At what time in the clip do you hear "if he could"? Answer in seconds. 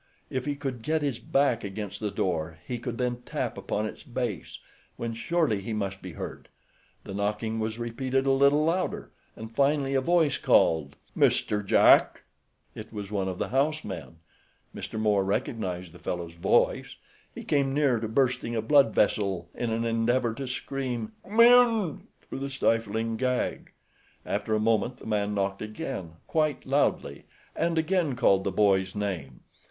0.31-0.81